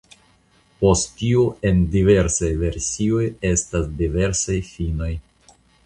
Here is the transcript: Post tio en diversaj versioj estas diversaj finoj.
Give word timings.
Post 0.83 1.11
tio 1.19 1.43
en 1.71 1.83
diversaj 1.97 2.51
versioj 2.65 3.23
estas 3.53 3.89
diversaj 4.03 4.61
finoj. 4.73 5.17